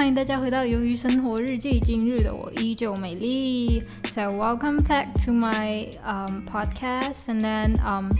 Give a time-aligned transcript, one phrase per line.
[0.00, 1.78] 欢迎大家回到《鱿鱼生活日记》。
[1.84, 3.82] 今日的我依旧美丽。
[4.08, 7.28] So welcome back to my um, podcast.
[7.28, 8.10] And then um,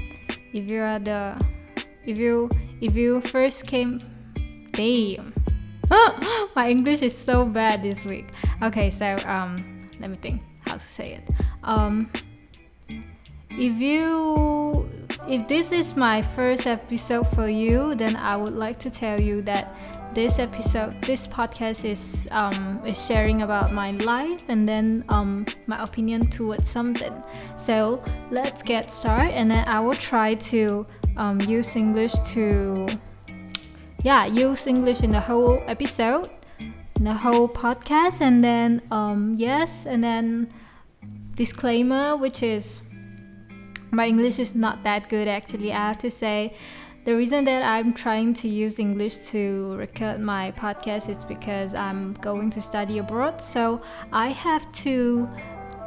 [0.52, 1.34] if you are the
[2.04, 2.50] if you
[2.82, 4.00] if you first came,
[4.74, 5.32] damn,
[6.54, 8.26] my English is so bad this week.
[8.60, 11.22] Okay, so um, let me think how to say it.
[11.64, 12.10] Um,
[13.48, 14.86] if you
[15.26, 19.40] if this is my first episode for you, then I would like to tell you
[19.42, 19.74] that
[20.13, 25.81] this episode, this podcast is um, is sharing about my life and then um, my
[25.81, 27.13] opinion towards something.
[27.55, 30.85] So let's get started, and then I will try to
[31.17, 32.87] um, use English to,
[34.03, 39.85] yeah, use English in the whole episode, in the whole podcast, and then um, yes,
[39.85, 40.53] and then
[41.35, 42.81] disclaimer, which is
[43.91, 45.71] my English is not that good actually.
[45.71, 46.55] I have to say
[47.03, 52.13] the reason that I'm trying to use English to record my podcast is because I'm
[52.13, 53.41] going to study abroad.
[53.41, 55.27] So I have to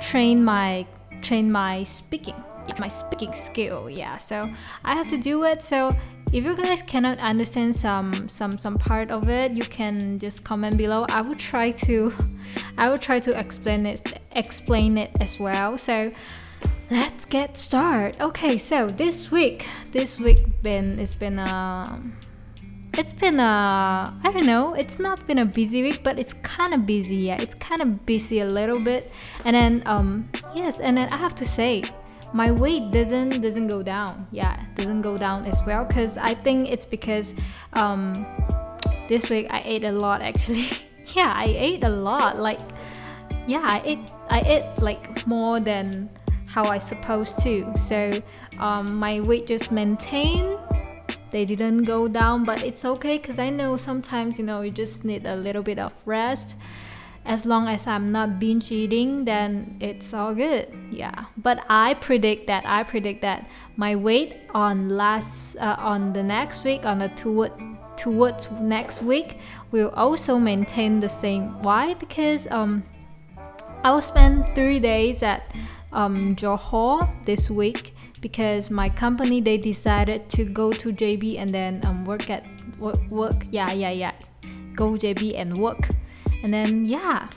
[0.00, 0.86] train my
[1.22, 2.34] train my speaking,
[2.78, 3.88] my speaking skill.
[3.88, 4.50] Yeah, so
[4.84, 5.62] I have to do it.
[5.62, 5.96] So
[6.32, 10.76] if you guys cannot understand some some some part of it, you can just comment
[10.76, 11.06] below.
[11.08, 12.12] I will try to
[12.76, 15.78] I will try to explain it explain it as well.
[15.78, 16.10] So
[16.94, 22.00] let's get started okay so this week this week been it's been a
[22.92, 24.74] it's been a i don't know.
[24.74, 27.42] It's not been a busy week but it's kind of busy yeah.
[27.42, 29.10] It's kind of busy a little bit.
[29.44, 31.82] And then um yes and then i have to say
[32.32, 34.54] my weight doesn't doesn't go down yeah.
[34.76, 37.34] Doesn't go down as well because i think it's because
[37.72, 38.24] um
[39.08, 40.68] this week i ate a lot actually.
[41.16, 42.38] Yeah i ate a lot.
[42.38, 42.60] Like
[43.48, 46.08] yeah i ate i ate like more than
[46.54, 47.76] how I supposed to.
[47.76, 48.22] So
[48.60, 50.56] um, my weight just maintained.
[51.32, 55.04] They didn't go down, but it's okay because I know sometimes you know you just
[55.04, 56.56] need a little bit of rest.
[57.26, 60.68] As long as I'm not binge eating, then it's all good.
[60.92, 61.24] Yeah.
[61.36, 66.62] But I predict that I predict that my weight on last uh, on the next
[66.62, 67.50] week on the toward
[67.96, 69.38] towards next week
[69.72, 71.60] will also maintain the same.
[71.62, 71.94] Why?
[71.94, 72.84] Because um,
[73.82, 75.42] I will spend three days at
[75.94, 81.80] um, Johor this week because my company they decided to go to JB and then
[81.84, 82.44] um, work at
[82.78, 84.12] work, work yeah yeah yeah
[84.74, 85.88] go JB and work.
[86.42, 87.28] And then yeah.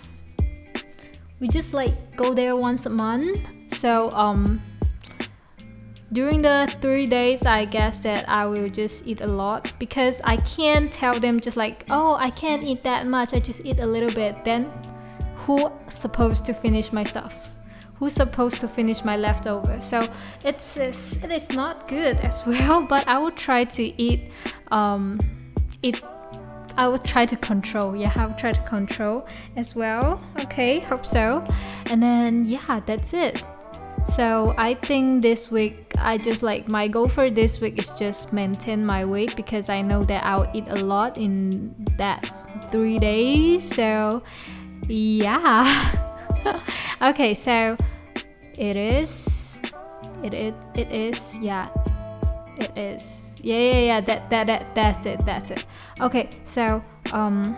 [1.39, 3.47] We just like go there once a month.
[3.77, 4.61] So um
[6.13, 10.37] during the three days i guess that i will just eat a lot because i
[10.37, 13.33] can't tell them just like oh i can't eat that much.
[13.33, 14.45] I just eat a little bit.
[14.45, 14.71] Then
[15.35, 17.49] who supposed to finish my stuff
[17.99, 20.07] who's supposed to finish my leftover so
[20.43, 24.31] it's, it is not good as well but i will try to eat
[24.71, 25.19] um
[25.81, 26.01] eat
[26.77, 27.95] I will try to control.
[27.95, 29.25] Yeah, I will try to control
[29.55, 30.21] as well.
[30.39, 31.43] Okay, hope so.
[31.87, 33.41] And then yeah, that's it.
[34.05, 38.31] So I think this week I just like my goal for this week is just
[38.31, 42.31] maintain my weight because I know that I'll eat a lot in that
[42.71, 43.67] three days.
[43.67, 44.21] So
[44.87, 45.65] yeah.
[47.01, 47.75] okay, so
[48.57, 49.59] it is.
[50.23, 51.37] It it it is.
[51.39, 51.69] Yeah.
[52.57, 53.21] It is.
[53.41, 54.01] Yeah yeah yeah.
[54.01, 55.25] That that that that's it.
[55.25, 55.65] That's it.
[56.01, 57.55] Okay so um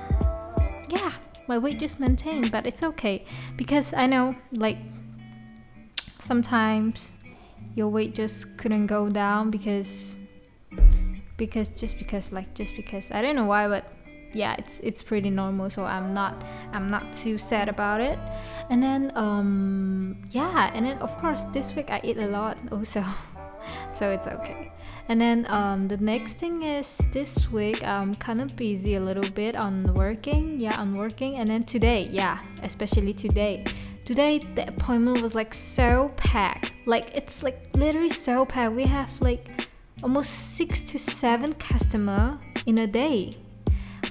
[0.90, 1.14] yeah.
[1.48, 3.26] My weight just maintained but it's okay.
[3.56, 4.78] Because i know like
[6.20, 7.12] sometimes
[7.76, 10.16] your weight just couldn't go down because
[11.38, 13.10] because just because like just because.
[13.12, 13.86] I don't know why but
[14.34, 18.20] yeah it's it's pretty normal so i'm not i'm not too sad about it.
[18.70, 23.04] And then um yeah and then of course this week i eat a lot also
[23.98, 24.72] so it's okay.
[25.08, 29.30] And then um, the next thing is this week i'm kind of busy a little
[29.32, 31.38] bit on working yeah on working.
[31.38, 33.66] And then today yeah especially today.
[34.06, 36.72] Today the appointment was like so packed.
[36.86, 38.76] Like it's like literally so packed.
[38.76, 39.48] We have like
[40.04, 43.36] almost six to seven customer in a day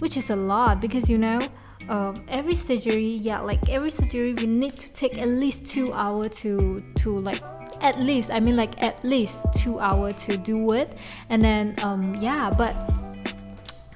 [0.00, 1.48] which is a lot because you know
[1.88, 6.28] um, every surgery yeah like every surgery we need to take at least two hour
[6.28, 7.42] to to like
[7.80, 10.96] at least i mean like at least two hour to do it.
[11.28, 12.74] And then um yeah but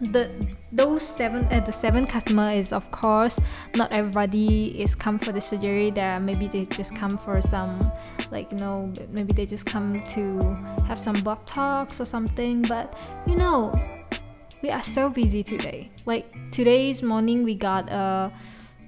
[0.01, 0.31] the
[0.73, 3.39] those seven uh, the seven customer is of course
[3.75, 5.91] not everybody is come for the surgery.
[5.91, 7.93] There maybe they just come for some
[8.31, 10.41] like you know maybe they just come to
[10.87, 12.95] have some botox or something but
[13.27, 13.73] you know
[14.63, 15.91] we are so busy today.
[16.07, 18.33] Like today's morning, we got a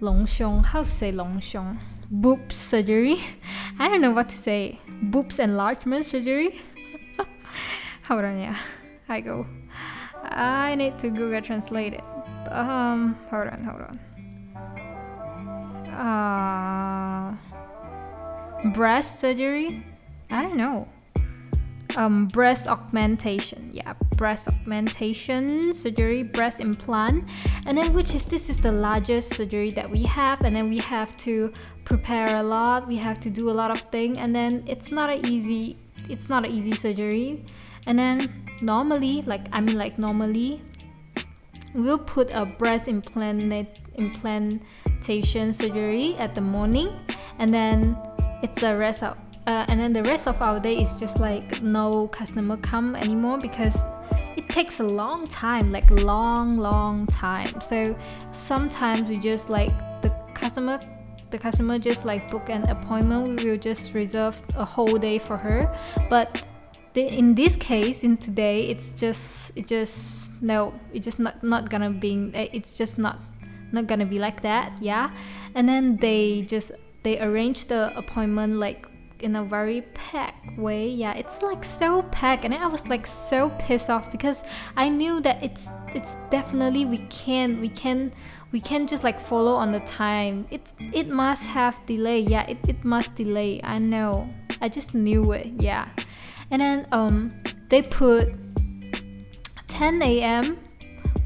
[0.00, 0.64] longxiong.
[0.64, 1.78] How to say longxiong?
[2.10, 3.20] Boobs surgery.
[3.78, 4.78] I don't know what to say.
[5.02, 6.60] Boobs enlargement surgery.
[8.06, 8.56] Hold on, yeah.
[9.08, 9.46] I go.
[10.22, 12.04] I need to Google Translate it.
[12.50, 13.98] Um, hold on, hold on.
[15.90, 17.36] Uh,
[18.72, 19.84] breast surgery?
[20.30, 20.88] I don't know.
[21.96, 27.24] Um, breast augmentation, yeah, breast augmentation surgery, breast implant,
[27.66, 30.78] and then which is this is the largest surgery that we have, and then we
[30.78, 31.52] have to
[31.84, 35.10] prepare a lot, we have to do a lot of things, and then it's not
[35.10, 35.76] a easy,
[36.08, 37.44] it's not an easy surgery,
[37.86, 38.32] and then
[38.62, 40.62] normally, like I mean, like normally,
[41.74, 46.88] we'll put a breast implant implantation surgery at the morning,
[47.38, 47.96] and then
[48.42, 49.16] it's the rest of
[49.46, 53.38] uh, and then the rest of our day is just like no customer come anymore
[53.38, 53.82] because
[54.36, 57.60] it takes a long time like long long time.
[57.60, 57.96] So
[58.32, 59.72] sometimes we just like
[60.02, 60.80] the customer
[61.30, 65.36] the customer just like book an appointment we will just reserve a whole day for
[65.36, 65.72] her.
[66.08, 66.44] But
[66.94, 71.70] the, in this case in today it's just it just no it's just not not
[71.70, 73.18] gonna be eh, it's just not
[73.72, 75.10] not gonna be like that yeah?
[75.54, 76.72] And then they just
[77.02, 78.86] they arrange the appointment like
[79.20, 80.88] in a very packed way.
[80.88, 84.44] Yeah, it's like so packed, and I was like so pissed off because
[84.76, 88.12] I knew that it's it's definitely we can we can
[88.52, 90.46] we can just like follow on the time.
[90.50, 92.20] It it must have delay.
[92.20, 93.60] Yeah, it, it must delay.
[93.62, 94.28] I know.
[94.60, 95.46] I just knew it.
[95.58, 95.88] Yeah,
[96.50, 97.34] and then um
[97.68, 98.34] they put
[99.68, 100.56] 10 a.m.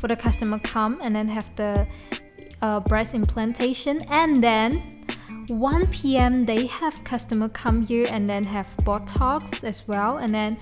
[0.00, 1.87] for the customer come and then have the
[2.62, 4.97] uh, breast implantation and then
[5.48, 6.46] 1 p.m.
[6.46, 10.56] they have customer come here and then have Botox as well and then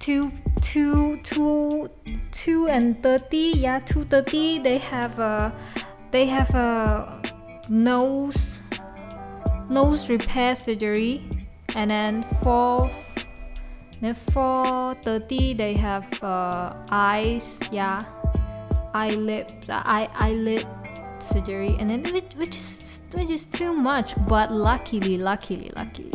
[0.00, 0.30] 2
[0.62, 1.90] 2 2
[2.32, 5.52] 2 and 30 yeah 2:30 they have a
[6.10, 7.22] they have a
[7.68, 8.58] nose
[9.68, 11.22] nose repair surgery
[11.74, 12.90] and then 4
[14.00, 18.04] then 4:30 they have uh, eyes yeah
[18.94, 20.66] eyelid eye eyelid
[21.22, 26.12] surgery and then which, which is which is too much but luckily luckily luckily.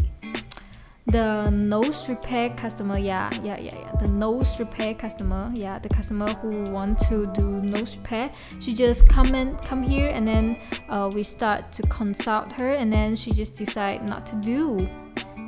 [1.07, 3.92] The nose repair customer yeah yeah yeah yeah.
[4.02, 9.07] The nose repair customer yeah the customer who want to do nose repair she just
[9.07, 10.57] come and come here and then
[10.90, 14.90] uh, we start to consult her and then she just decide not to do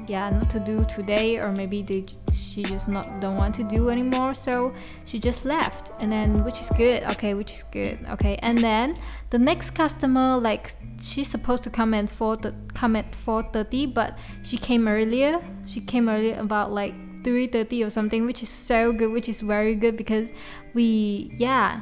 [0.08, 3.90] yeah not to do today or maybe they she just not don't want to do
[3.90, 4.74] anymore so
[5.06, 5.92] she just left.
[6.00, 8.38] And then which is good okay which is good okay.
[8.42, 8.98] And then
[9.30, 10.72] the next customer like
[11.02, 12.38] she's supposed to come at 4
[12.74, 15.40] come at 4:30 but she came earlier.
[15.68, 19.76] She came earlier about like 3:30 or something which is so good which is very
[19.76, 20.34] good because
[20.74, 21.82] we yeah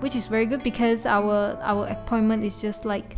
[0.00, 3.16] which is very good because our our appointment is just like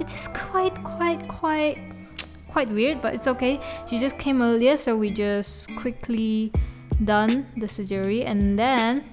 [0.00, 1.97] it's just quite quite quite
[2.48, 3.60] quite weird, but it's okay.
[3.86, 6.52] She just came earlier, so we just quickly
[7.04, 9.04] done the surgery, and then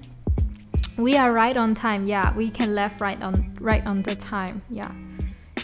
[0.98, 2.06] we are right on time.
[2.06, 4.62] Yeah, we can left right on right on the time.
[4.70, 4.92] Yeah,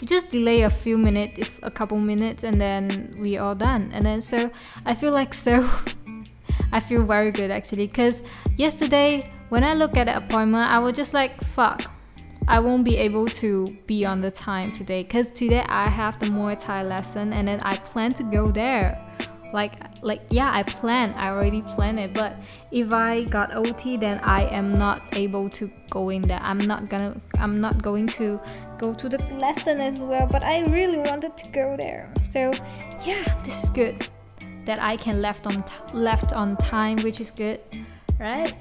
[0.00, 3.90] we just delay a few minutes, if a couple minutes, and then we all done.
[3.92, 4.50] And then so
[4.86, 5.68] I feel like so.
[6.72, 8.22] I feel very good actually, cause
[8.56, 11.90] yesterday when I look at the appointment, I was just like, fuck
[12.52, 16.26] I won't be able to be on the time today because today I have the
[16.26, 19.00] Muay Thai lesson and then I plan to go there.
[19.54, 21.14] Like like yeah, I plan.
[21.14, 22.12] I already planned it.
[22.12, 22.36] But
[22.70, 26.40] if I got OT, then I am not able to go in there.
[26.42, 27.18] I'm not gonna.
[27.38, 28.38] I'm not going to
[28.76, 30.26] go to the lesson as well.
[30.26, 32.12] But I really wanted to go there.
[32.30, 32.52] So
[33.06, 34.10] yeah, this is good.
[34.66, 37.60] That I can left on left on time, which is good,
[38.20, 38.54] right?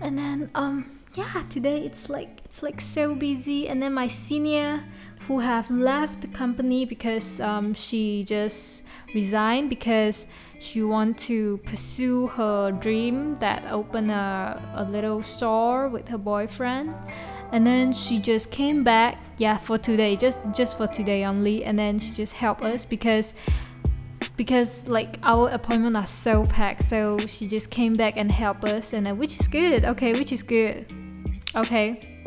[0.00, 3.68] And then um yeah, today it's like it's like so busy.
[3.68, 4.82] And then my senior
[5.28, 8.82] who have left the company because um, she just
[9.14, 10.26] resigned because
[10.58, 16.96] she want to pursue her dream that open a, a little store with her boyfriend.
[17.52, 21.64] And then she just came back yeah for today just just for today only.
[21.64, 23.34] And then she just helped us because
[24.36, 26.82] because like our appointment are so packed.
[26.82, 29.84] So she just came back and helped us and uh, which is good.
[29.84, 30.92] Okay which is good.
[31.56, 32.19] Okay,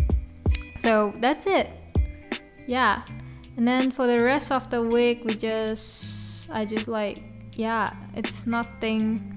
[0.83, 1.69] so that's it.
[2.67, 3.03] Yeah,
[3.55, 7.23] and then for the rest of the week, we just I just like
[7.53, 9.29] yeah, it's nothing.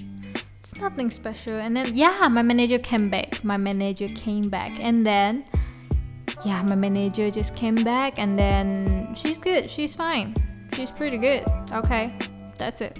[0.58, 1.54] It's nothing special.
[1.54, 3.44] And then yeah, my manager came back.
[3.44, 5.44] My manager came back, and then
[6.44, 9.70] yeah, my manager just came back, and then she's good.
[9.70, 10.34] She's fine.
[10.74, 11.44] She's pretty good.
[11.70, 12.12] Okay,
[12.58, 12.98] that's it.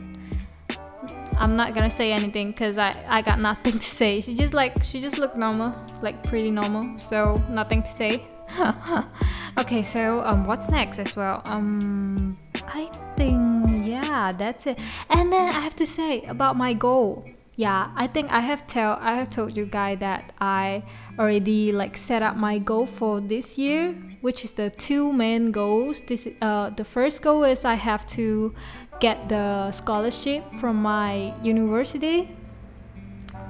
[1.39, 4.21] I'm not gonna say anything because I, I got nothing to say.
[4.21, 6.97] She just like she just looked normal, like pretty normal.
[7.01, 8.25] So nothing to say.
[9.59, 11.43] okay, so um, what's next as well?
[11.45, 14.79] Um, I think yeah, that's it.
[15.11, 17.25] And then I have to say about my goal.
[17.59, 20.83] yeah i think i have tell i have told you guys that i
[21.19, 26.03] already like set up my goal for this year which is the two main goals
[26.07, 28.53] this uh the first goal is i have to
[29.01, 32.29] get the scholarship from my university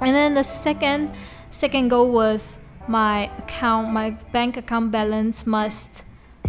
[0.01, 1.11] and then the second
[1.51, 6.05] second goal was my account my bank account balance must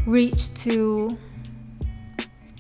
[0.06, 1.18] reach to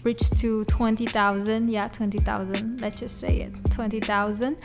[0.04, 4.58] reach to 20,000 yeah 20,000 let's just say it 20,000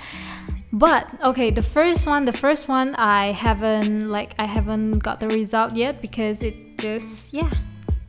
[0.72, 5.28] but okay the first one the first one I haven't like I haven't got the
[5.28, 7.50] result yet because it just yeah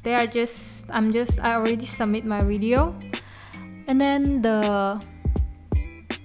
[0.03, 2.93] they are just I'm just I already submit my video.
[3.88, 5.01] And then the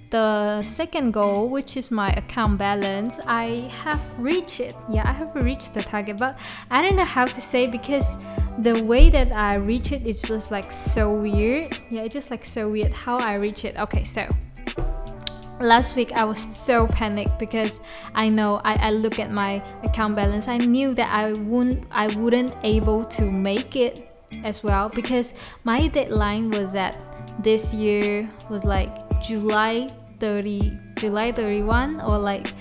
[0.09, 4.75] the second goal which is my account balance i have reached it.
[4.89, 6.37] Yeah i have reached the target but
[6.71, 8.17] i don't know how to say because
[8.59, 11.77] the way that i reach it is just like so weird.
[11.89, 13.77] Yeah it's just like so weird how i reach it.
[13.77, 14.27] Okay so
[15.61, 17.81] last week i was so panicked because
[18.15, 20.47] i know I, I look at my account balance.
[20.47, 24.09] I knew that i wouldn't i wouldn't able to make it
[24.43, 25.33] as well because
[25.65, 26.97] my deadline was that
[27.43, 32.53] this year was like July 30 July 31 or like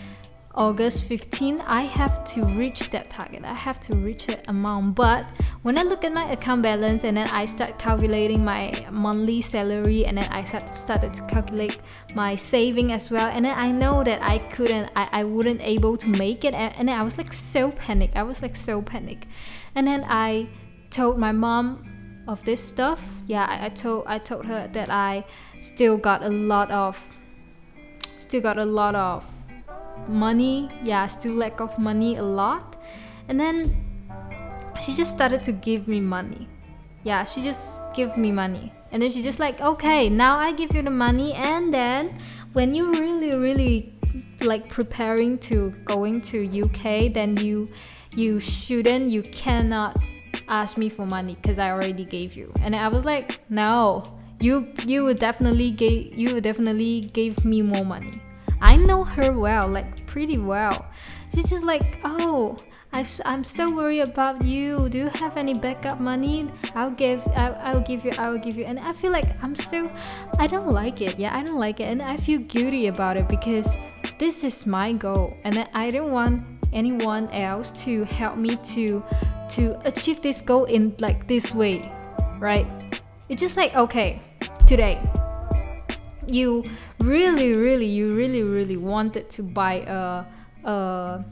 [0.55, 3.45] August 15 I have to reach that target.
[3.45, 4.97] I have to reach that amount.
[4.97, 5.25] But
[5.63, 10.05] when I look at my account balance and then I start calculating my monthly salary
[10.05, 11.79] and then I start, started to calculate
[12.13, 15.97] my saving as well and then I know that I couldn't I, I wouldn't able
[15.97, 18.11] to make it and, and then I was like so panic.
[18.17, 19.27] I was like so panic.
[19.77, 20.49] And then I
[20.91, 23.01] told my mom of this stuff.
[23.29, 25.25] Yeah I, I told I told her that I
[25.61, 26.99] still got a lot of
[28.19, 29.25] still got a lot of
[30.09, 30.71] money.
[30.83, 32.77] Yeah still lack of money a lot.
[33.29, 33.85] And then
[34.81, 36.49] she just started to give me money.
[37.05, 38.73] Yeah she just give me money.
[38.93, 41.35] And then she's just like okay now i give you the money.
[41.35, 42.19] And then
[42.53, 43.95] when you really really
[44.41, 47.69] like preparing to going to uk then you
[48.15, 49.99] you shouldn't you cannot
[50.49, 52.53] ask me for money because i already gave you.
[52.61, 57.63] And i was like no you you would definitely gave you would definitely gave me
[57.63, 58.21] more money.
[58.61, 60.87] I know her well, like pretty well.
[61.35, 62.59] She's just like, oh,
[62.93, 64.89] i am so worried about you.
[64.89, 66.51] Do you have any backup money?
[66.75, 68.65] I'll give, I'll, I'll give you, I will give you.
[68.65, 69.91] And I feel like I'm so,
[70.39, 71.19] I don't like it.
[71.19, 73.77] Yeah, I don't like it, and I feel guilty about it because
[74.19, 76.43] this is my goal, and I don't want
[76.73, 79.03] anyone else to help me to
[79.51, 81.93] to achieve this goal in like this way,
[82.39, 82.67] right?
[83.29, 84.21] It's just like okay,
[84.69, 85.01] today.
[86.27, 86.63] You
[87.01, 90.27] really really you really really wanted to buy a
[90.69, 91.25] a,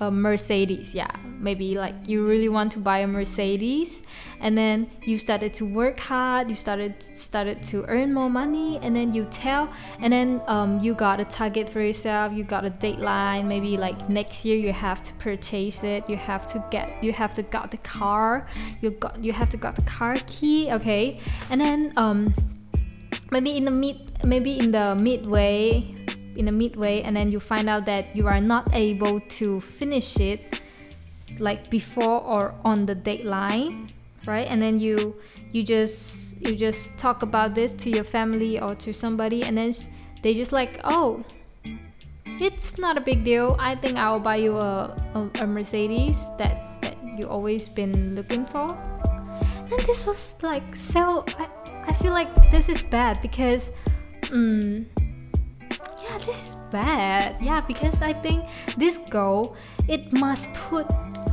[0.00, 1.10] a mercedes yeah.
[1.40, 4.02] Maybe like you really want to buy a mercedes
[4.40, 8.94] and then you started to work hard you started started to earn more money and
[8.94, 12.70] then you tell and then um, you got a target for yourself you got a
[12.70, 17.12] deadline maybe like next year you have to purchase it you have to get you
[17.12, 18.48] have to got the car
[18.80, 21.20] you got you have to got the car key okay?
[21.50, 22.34] And then um,
[23.30, 25.94] maybe in the mid maybe in the midway
[26.38, 30.18] in the midway and then you find out that you are not able to finish
[30.18, 30.40] it
[31.38, 33.90] like before or on the deadline
[34.26, 34.46] right?
[34.46, 35.16] And then you
[35.52, 39.72] you just you just talk about this to your family or to somebody and then
[40.22, 41.24] they just like oh
[42.40, 43.56] it's not a big deal.
[43.58, 48.46] I think i'll buy you a, a, a mercedes that that you always been looking
[48.46, 48.76] for.
[49.70, 51.48] And this was like so I,
[51.88, 53.72] I feel like this is bad because
[54.30, 54.86] um,
[55.70, 58.44] yeah this is bad yeah because I think
[58.76, 59.56] this goal
[59.88, 60.86] it must put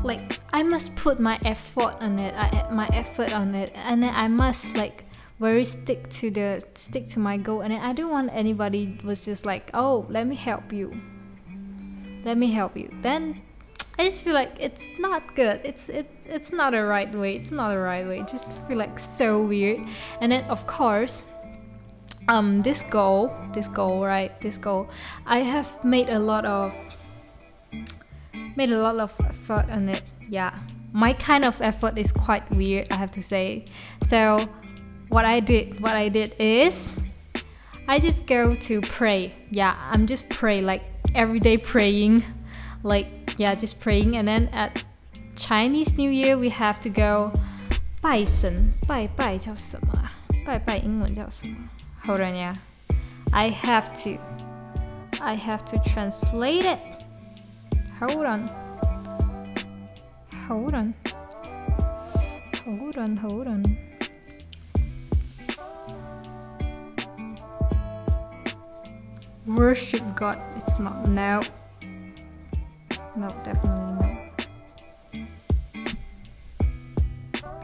[0.03, 4.13] like I must put my effort on it I, my effort on it and then
[4.13, 5.03] I must like
[5.39, 9.45] very stick to the stick to my goal and I don't want anybody was just
[9.45, 10.95] like oh let me help you
[12.23, 13.41] let me help you then
[13.97, 15.61] I just feel like it's not good.
[15.63, 17.35] It's it, it's not a right way.
[17.35, 18.25] It's not a right way.
[18.29, 19.87] Just feel like so weird.
[20.19, 21.23] And then of course,
[22.28, 24.38] um, this goal, this goal, right?
[24.40, 24.88] This goal,
[25.26, 26.72] I have made a lot of
[28.56, 30.02] made a lot of effort on it.
[30.28, 30.54] Yeah,
[30.92, 32.86] my kind of effort is quite weird.
[32.90, 33.64] I have to say.
[34.06, 34.48] So,
[35.08, 37.00] what I did, what I did is,
[37.88, 39.32] I just go to pray.
[39.50, 40.82] Yeah, I'm just pray like
[41.14, 42.22] every day praying,
[42.84, 43.06] like
[43.38, 44.16] yeah, just praying.
[44.16, 44.84] And then at
[45.34, 47.32] Chinese New Year, we have to go
[48.00, 50.12] 拜神，拜拜叫什么啊？
[50.46, 51.56] 拜拜英文叫什么
[52.05, 52.55] ？Hold on, yeah.
[53.33, 54.17] I have to.
[55.21, 56.79] I have to translate it.
[57.99, 58.47] Hold on.
[60.47, 60.93] Hold on.
[62.63, 63.77] Hold on, hold on.
[69.55, 70.39] worship God.
[70.55, 71.07] It's not.
[71.07, 71.41] No.
[73.15, 74.09] No, definitely no.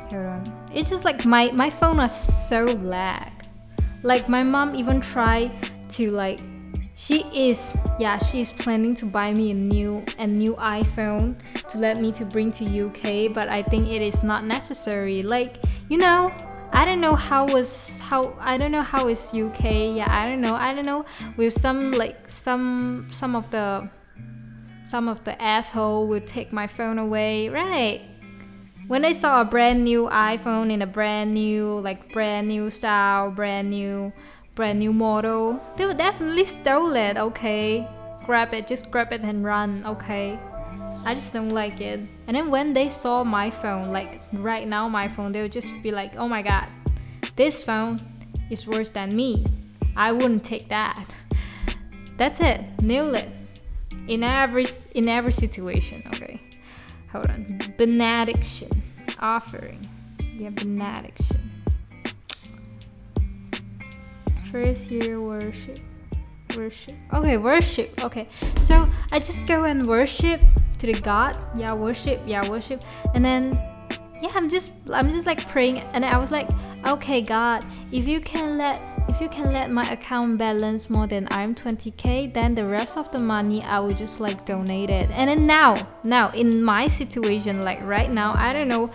[0.10, 0.70] Hold on.
[0.74, 2.16] It's just like my my phone was
[2.50, 3.31] so lag.
[4.04, 5.52] Like my mom even tried
[5.90, 6.40] to like
[6.96, 11.36] she is yeah she's planning to buy me a new a new iphone
[11.68, 15.24] to let me to bring to uk but i think it is not necessary.
[15.24, 15.58] Like
[15.90, 16.32] you know
[16.74, 20.42] i don't know how was how i don't know how is uk yeah i don't
[20.42, 21.04] know i don't know
[21.38, 23.90] with some like some some of the
[24.88, 28.02] some of the asshole will take my phone away right
[28.92, 33.32] when I saw a brand new iPhone in a brand new, like brand new style,
[33.32, 34.12] brand new
[34.54, 37.88] brand new model, they would definitely steal it, okay?
[38.26, 40.38] Grab it, just grab it and run, okay?
[41.06, 42.02] I just don't like it.
[42.28, 45.70] And then when they saw my phone, like right now my phone, they would just
[45.82, 46.68] be like, oh my god,
[47.38, 47.98] this phone
[48.50, 49.46] is worse than me.
[49.96, 51.16] I wouldn't take that.
[52.18, 52.60] That's it.
[52.82, 53.30] Nail it.
[54.10, 56.42] In every in every situation, okay?
[57.14, 57.74] Hold on.
[57.78, 58.81] Benediction.
[59.22, 59.88] Offering.
[60.38, 61.52] Yeah, benediction
[64.52, 65.80] first year worship.
[66.56, 66.96] Worship.
[67.14, 68.04] Okay worship.
[68.04, 68.28] Okay.
[68.62, 70.42] So i just go and worship
[70.80, 71.38] to the god.
[71.56, 72.22] Yeah worship.
[72.26, 72.84] Yeah worship.
[73.16, 73.54] And then
[74.22, 75.80] yeah i'm just i'm just like praying.
[75.94, 76.50] And i was like
[76.86, 81.28] okay god if you can let if you can let my account balance more than
[81.32, 85.30] i'm 20k then the rest of the money i will just like donate it and
[85.30, 88.90] then now now in my situation like right now i don't know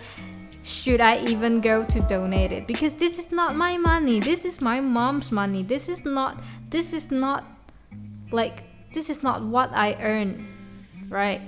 [0.67, 2.67] should I even go to donate it?
[2.67, 4.19] Because this is not my money.
[4.19, 5.63] This is my mom's money.
[5.63, 7.45] This is not this is not
[8.31, 10.45] like this is not what I earn.
[11.07, 11.41] Right?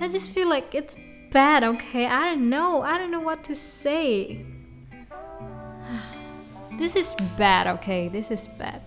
[0.00, 0.96] I just feel like it's
[1.32, 2.06] bad, okay?
[2.06, 2.82] I don't know.
[2.82, 4.46] I don't know what to say.
[6.78, 8.08] This is bad, okay?
[8.08, 8.82] This is bad.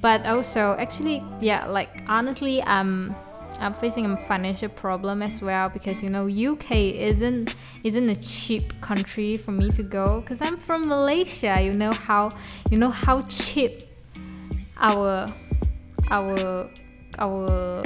[0.00, 3.14] But also actually yeah, like honestly I'm
[3.58, 8.80] I'm facing a financial problem as well because you know UK isn't isn't a cheap
[8.80, 11.60] country for me to go because I'm from Malaysia.
[11.60, 12.32] You know how
[12.70, 13.88] you know how cheap
[14.76, 15.32] our
[16.10, 16.68] our
[17.18, 17.84] our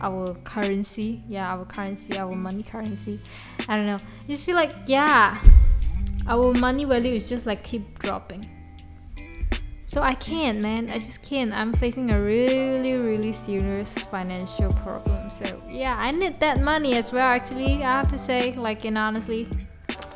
[0.00, 3.20] our currency yeah our currency our money currency
[3.68, 5.40] i don't know I just feel like yeah
[6.26, 8.48] our money value is just like keep dropping
[9.94, 10.90] so I can't, man.
[10.90, 11.52] I just can't.
[11.52, 15.30] I'm facing a really, really serious financial problem.
[15.30, 17.28] So yeah, I need that money as well.
[17.28, 19.46] Actually, I have to say, like, and honestly,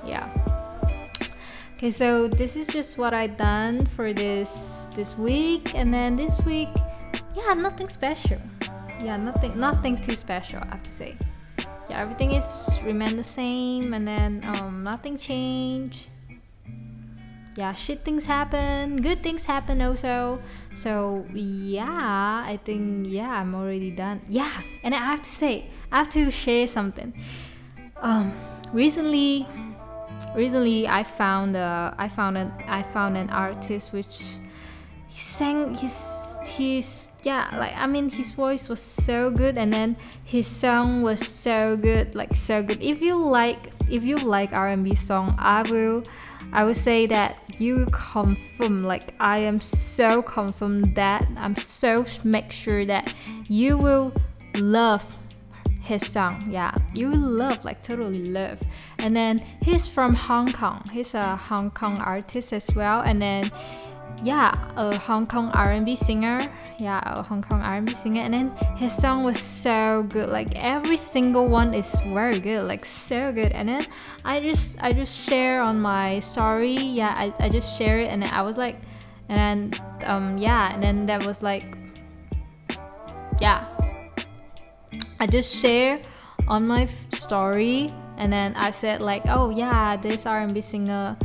[0.05, 0.27] yeah.
[1.77, 6.37] Okay, so this is just what I done for this this week, and then this
[6.41, 6.71] week,
[7.37, 8.43] yeah, nothing special.
[9.01, 10.59] Yeah, nothing, nothing too special.
[10.59, 11.15] I have to say.
[11.89, 16.09] Yeah, everything is remain the same, and then um, nothing changed
[17.59, 20.39] yeah, shit things happen, good things happen also.
[20.77, 24.21] So yeah, I think yeah, I'm already done.
[24.29, 27.13] Yeah, and I have to say, I have to share something.
[27.97, 28.31] Um,
[28.73, 29.45] recently,
[30.37, 34.39] recently I found a, I found an, I found an artist which
[35.09, 39.97] he sang his his yeah like I mean his voice was so good and then
[40.23, 42.81] his song was so good like so good.
[42.81, 46.05] If you like if you like R&B song, I will
[46.53, 52.53] I would say that you confirm, like I am so confirm that I'm so make
[52.53, 53.13] sure that
[53.49, 54.13] you will
[54.55, 55.17] love
[55.81, 56.47] his song.
[56.51, 58.61] Yeah, you will love, like totally love.
[58.99, 60.89] And then he's from Hong Kong.
[60.93, 63.01] He's a Hong Kong artist as well.
[63.01, 63.51] And then
[64.23, 66.51] yeah, a Hong Kong R&B singer.
[66.79, 68.23] Yeah, a Hong Kong R&B singer.
[68.23, 70.29] And then his song was so good.
[70.29, 72.67] Like every single one is very good.
[72.67, 73.53] Like so good.
[73.53, 73.87] And then
[74.25, 76.77] I just I just share on my story.
[76.77, 78.77] Yeah, I, I just share it and I was like
[79.29, 81.77] and then um yeah, and then that was like
[83.41, 83.67] yeah.
[85.21, 86.01] I just share
[86.47, 91.17] on my story and then I said like, "Oh yeah, this R&B singer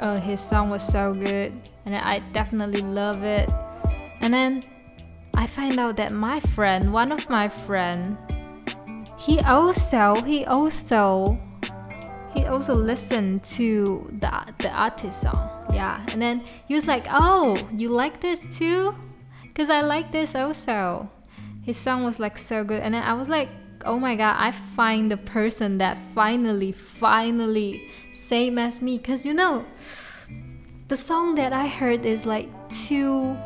[0.00, 1.52] uh, his song was so good
[1.84, 3.50] and I definitely love it.
[4.20, 4.62] And then
[5.34, 8.18] I find out that my friend, one of my friend,
[9.18, 11.38] he also he also
[12.34, 15.50] he also listened to the the artist song.
[15.72, 18.94] Yeah, and then he was like, "Oh, you like this too?"
[19.54, 21.10] Cause I like this also.
[21.62, 23.50] His song was like so good, and then I was like,
[23.84, 28.98] oh my god, I find the person that finally, finally same as me.
[28.98, 29.64] Cause you know,
[30.88, 33.36] the song that I heard is like too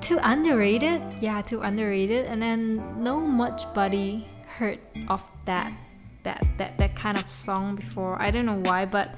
[0.00, 1.02] too underrated.
[1.20, 2.26] Yeah, too underrated.
[2.26, 5.72] And then no much buddy heard of that
[6.22, 8.20] that that that kind of song before.
[8.20, 9.16] I don't know why, but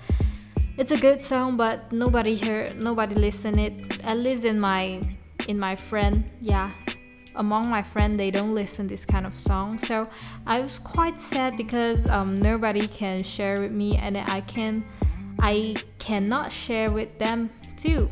[0.76, 4.02] it's a good song, but nobody heard, nobody listened it.
[4.04, 5.00] At least in my
[5.48, 6.70] in my friend yeah
[7.36, 9.78] among my friend they don't listen this kind of song.
[9.78, 10.08] So
[10.46, 14.84] i was quite sad because um, nobody can share with me and i can
[15.38, 18.10] i cannot share with them too.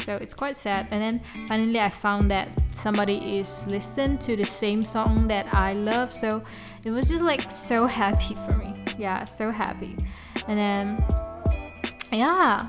[0.00, 0.88] So it's quite sad.
[0.90, 5.72] And then finally i found that somebody is listen to the same song that i
[5.72, 6.12] love.
[6.12, 6.42] So
[6.84, 8.84] it was just like so happy for me.
[8.98, 9.96] Yeah so happy.
[10.48, 11.04] And then
[12.12, 12.68] yeah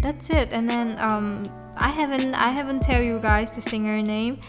[0.00, 4.40] that's it and then um I haven't I haven't tell you guys the singer name.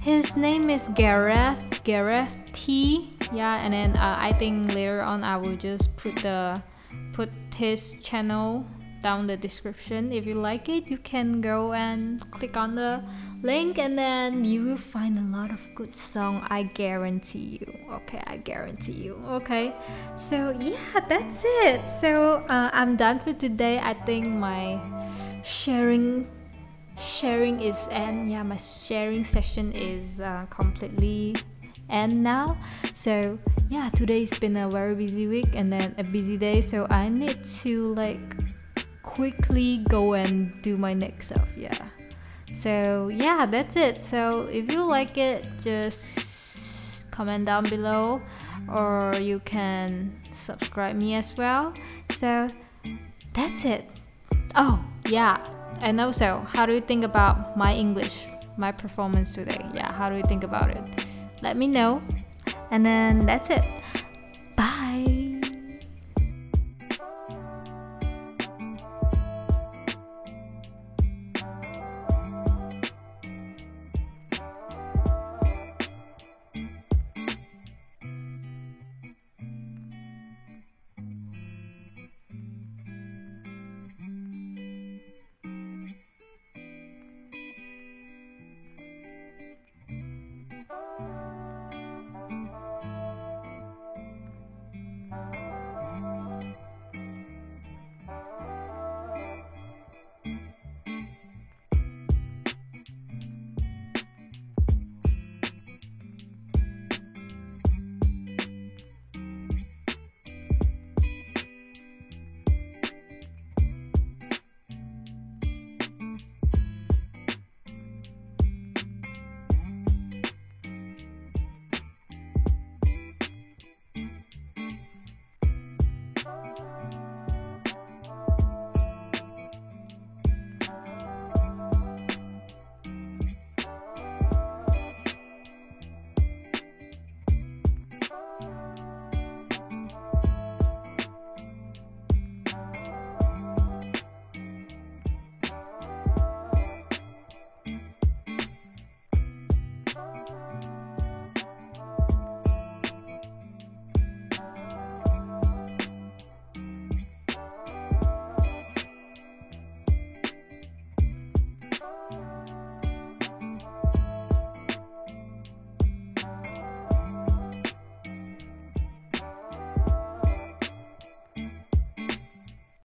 [0.00, 3.10] His name is Gareth Gareth T.
[3.32, 6.62] Yeah, and then uh, I think later on I will just put the
[7.12, 8.64] put his channel
[9.02, 10.12] down the description.
[10.12, 13.02] If you like it, you can go and click on the
[13.46, 17.68] link and then you will find a lot of good song i guarantee you.
[17.92, 19.14] Okay i guarantee you.
[19.38, 19.72] Okay.
[20.16, 21.88] So yeah that's it.
[22.00, 23.78] So uh, i'm done for today.
[23.78, 24.80] I think my
[25.44, 26.26] sharing
[26.98, 28.30] sharing is end.
[28.30, 31.36] Yeah my sharing session is uh, completely
[31.88, 32.58] end now.
[32.92, 33.38] So
[33.70, 36.60] yeah today's been a very busy week and then a busy day.
[36.60, 38.26] So i need to like
[39.06, 41.88] quickly go and do my next stuff yeah
[42.54, 48.20] so yeah that's it so if you like it just comment down below
[48.72, 51.72] or you can subscribe me as well
[52.16, 52.48] so
[53.32, 53.84] that's it
[54.54, 55.38] oh yeah
[55.80, 59.60] and also, how do you think about my English, my performance today?
[59.74, 60.82] Yeah, how do you think about it?
[61.42, 62.00] Let me know.
[62.70, 63.62] And then that's it.